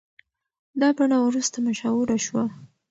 دا 0.81 0.89
بڼه 0.97 1.17
وروسته 1.21 1.57
مشهوره 1.67 2.17
شوه. 2.25 2.43